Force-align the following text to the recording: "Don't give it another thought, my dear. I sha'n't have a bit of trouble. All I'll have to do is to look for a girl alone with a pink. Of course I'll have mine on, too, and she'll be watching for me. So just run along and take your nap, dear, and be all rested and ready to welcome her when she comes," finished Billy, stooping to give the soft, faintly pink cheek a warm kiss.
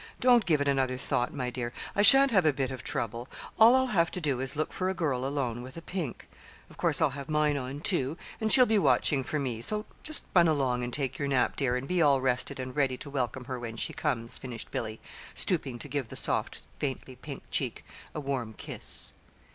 "Don't 0.19 0.47
give 0.47 0.61
it 0.61 0.67
another 0.67 0.97
thought, 0.97 1.31
my 1.31 1.51
dear. 1.51 1.71
I 1.95 2.01
sha'n't 2.01 2.31
have 2.31 2.43
a 2.47 2.51
bit 2.51 2.71
of 2.71 2.81
trouble. 2.83 3.27
All 3.59 3.75
I'll 3.75 3.85
have 3.93 4.09
to 4.13 4.19
do 4.19 4.39
is 4.39 4.53
to 4.53 4.57
look 4.57 4.73
for 4.73 4.89
a 4.89 4.95
girl 4.95 5.27
alone 5.27 5.61
with 5.61 5.77
a 5.77 5.81
pink. 5.83 6.27
Of 6.71 6.77
course 6.77 6.99
I'll 6.99 7.11
have 7.11 7.29
mine 7.29 7.55
on, 7.55 7.81
too, 7.81 8.17
and 8.39 8.51
she'll 8.51 8.65
be 8.65 8.79
watching 8.79 9.21
for 9.21 9.37
me. 9.37 9.61
So 9.61 9.85
just 10.01 10.23
run 10.33 10.47
along 10.47 10.83
and 10.83 10.91
take 10.91 11.19
your 11.19 11.27
nap, 11.27 11.55
dear, 11.55 11.75
and 11.75 11.87
be 11.87 12.01
all 12.01 12.19
rested 12.19 12.59
and 12.59 12.75
ready 12.75 12.97
to 12.97 13.11
welcome 13.11 13.45
her 13.45 13.59
when 13.59 13.77
she 13.77 13.93
comes," 13.93 14.39
finished 14.39 14.71
Billy, 14.71 14.99
stooping 15.35 15.77
to 15.77 15.87
give 15.87 16.07
the 16.07 16.15
soft, 16.15 16.63
faintly 16.79 17.15
pink 17.15 17.43
cheek 17.51 17.85
a 18.15 18.19
warm 18.19 18.53
kiss. 18.53 19.13